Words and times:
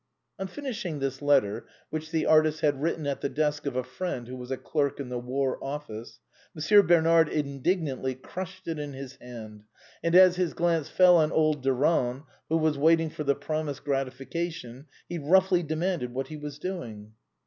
On 0.39 0.47
finishing 0.47 0.97
this 0.97 1.21
letter, 1.21 1.67
(which 1.91 2.09
the 2.09 2.25
artist 2.25 2.61
had 2.61 2.81
written 2.81 3.05
at 3.05 3.21
the 3.21 3.29
desk 3.29 3.67
of 3.67 3.75
a 3.75 3.83
friend 3.83 4.27
who 4.27 4.35
was 4.35 4.49
a 4.49 4.57
clerk 4.57 4.99
in 4.99 5.09
the 5.09 5.19
War 5.19 5.63
Office,) 5.63 6.19
Monsieur 6.55 6.81
Bernard 6.81 7.29
indignantly 7.29 8.15
crushed 8.15 8.67
it 8.67 8.79
in 8.79 8.93
his 8.93 9.17
Hand, 9.17 9.63
and 10.01 10.15
as 10.15 10.37
his 10.37 10.55
glance 10.55 10.89
fell 10.89 11.17
on 11.17 11.31
old 11.31 11.61
Durand, 11.61 12.23
who 12.49 12.57
was 12.57 12.79
waiting 12.79 13.11
for 13.11 13.23
the 13.23 13.35
promised 13.35 13.83
gratification, 13.85 14.87
he 15.07 15.19
roughly 15.19 15.61
demanded 15.61 16.15
what 16.15 16.29
he 16.29 16.35
was 16.35 16.57
doing. 16.57 17.13